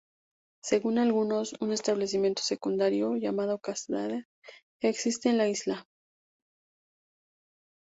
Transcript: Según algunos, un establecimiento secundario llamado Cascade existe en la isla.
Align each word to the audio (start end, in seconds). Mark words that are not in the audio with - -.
Según 0.63 0.97
algunos, 0.97 1.53
un 1.61 1.71
establecimiento 1.73 2.41
secundario 2.41 3.15
llamado 3.17 3.59
Cascade 3.59 4.25
existe 4.81 5.29
en 5.29 5.37
la 5.37 5.47
isla. 5.47 5.85